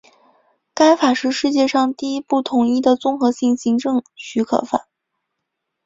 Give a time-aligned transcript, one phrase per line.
[0.73, 4.87] 该法是世界上第一部统一的综合性行政许可法。